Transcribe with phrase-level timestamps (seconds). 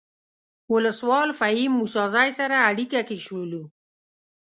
[0.73, 3.63] ولسوال فهیم موسی زی سره اړیکه کې شولو.